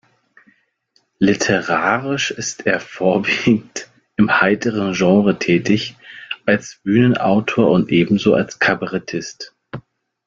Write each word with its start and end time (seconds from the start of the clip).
Literarisch 1.19 2.31
ist 2.31 2.65
er 2.65 2.79
vorwiegend 2.79 3.87
im 4.15 4.41
heiteren 4.41 4.93
Genre 4.93 5.37
tätig, 5.37 5.95
als 6.47 6.79
Bühnenautor 6.83 7.69
und 7.69 7.91
ebenso 7.91 8.33
als 8.33 8.57
Kabarettist. 8.57 9.53